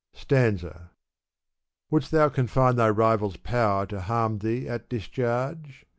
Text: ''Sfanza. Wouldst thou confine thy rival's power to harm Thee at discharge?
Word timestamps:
''Sfanza. 0.15 0.89
Wouldst 1.91 2.09
thou 2.09 2.27
confine 2.29 2.75
thy 2.75 2.89
rival's 2.89 3.37
power 3.37 3.85
to 3.85 4.01
harm 4.01 4.39
Thee 4.39 4.67
at 4.67 4.89
discharge? 4.89 5.85